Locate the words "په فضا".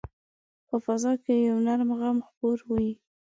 0.67-1.11